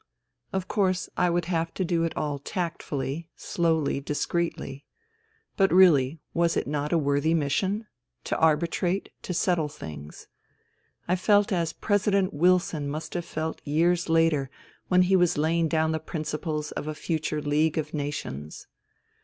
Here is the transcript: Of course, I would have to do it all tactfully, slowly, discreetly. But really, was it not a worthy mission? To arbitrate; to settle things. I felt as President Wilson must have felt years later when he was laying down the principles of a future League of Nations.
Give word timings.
Of 0.51 0.67
course, 0.67 1.09
I 1.15 1.29
would 1.29 1.45
have 1.45 1.75
to 1.75 1.85
do 1.85 2.03
it 2.05 2.17
all 2.17 2.39
tactfully, 2.39 3.29
slowly, 3.35 3.99
discreetly. 3.99 4.83
But 5.55 5.71
really, 5.71 6.17
was 6.33 6.57
it 6.57 6.65
not 6.65 6.91
a 6.91 6.97
worthy 6.97 7.35
mission? 7.35 7.85
To 8.23 8.35
arbitrate; 8.39 9.09
to 9.21 9.31
settle 9.31 9.67
things. 9.67 10.27
I 11.07 11.15
felt 11.15 11.51
as 11.51 11.71
President 11.71 12.33
Wilson 12.33 12.89
must 12.89 13.13
have 13.13 13.25
felt 13.25 13.61
years 13.63 14.09
later 14.09 14.49
when 14.87 15.03
he 15.03 15.15
was 15.15 15.37
laying 15.37 15.67
down 15.67 15.91
the 15.91 15.99
principles 15.99 16.71
of 16.71 16.87
a 16.87 16.95
future 16.95 17.39
League 17.39 17.77
of 17.77 17.93
Nations. 17.93 18.65